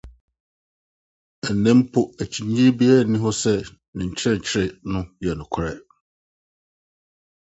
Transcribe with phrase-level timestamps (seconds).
[1.47, 3.53] Ɛnnɛ mpo, akyinnye biara nni ho sɛ
[3.95, 5.73] ne nkyerɛkyerɛ no yɛ nokware.